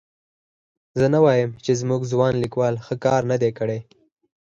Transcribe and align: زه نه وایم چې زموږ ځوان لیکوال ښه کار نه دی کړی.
زه 0.99 1.05
نه 1.13 1.19
وایم 1.25 1.51
چې 1.63 1.71
زموږ 1.81 2.01
ځوان 2.11 2.33
لیکوال 2.43 2.75
ښه 2.85 2.95
کار 3.05 3.21
نه 3.31 3.37
دی 3.41 3.51
کړی. 3.59 3.79